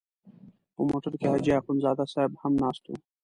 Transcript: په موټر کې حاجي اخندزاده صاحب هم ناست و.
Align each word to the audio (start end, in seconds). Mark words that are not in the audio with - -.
په 0.73 0.81
موټر 0.89 1.13
کې 1.19 1.27
حاجي 1.31 1.51
اخندزاده 1.55 2.05
صاحب 2.13 2.31
هم 2.41 2.53
ناست 2.63 2.83
و. 2.87 2.91